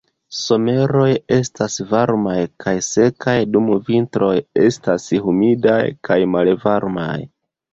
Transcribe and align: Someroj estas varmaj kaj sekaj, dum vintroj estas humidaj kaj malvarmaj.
Someroj 0.35 1.09
estas 1.37 1.75
varmaj 1.91 2.37
kaj 2.65 2.73
sekaj, 2.87 3.35
dum 3.57 3.69
vintroj 3.91 4.33
estas 4.71 5.07
humidaj 5.27 5.81
kaj 6.11 6.19
malvarmaj. 6.39 7.17